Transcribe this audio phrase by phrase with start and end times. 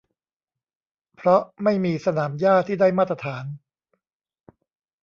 [1.15, 3.45] เพราะไม่มีสนามหญ้าที่ได้มาตรฐาน